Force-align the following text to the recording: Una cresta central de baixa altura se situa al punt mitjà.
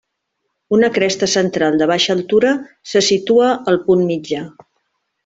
Una 0.77 0.87
cresta 0.95 1.27
central 1.33 1.77
de 1.81 1.87
baixa 1.93 2.15
altura 2.19 2.53
se 2.93 3.03
situa 3.09 3.51
al 3.73 3.79
punt 3.91 4.03
mitjà. 4.15 4.43